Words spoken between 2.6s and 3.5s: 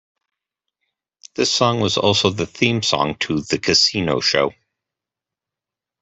song to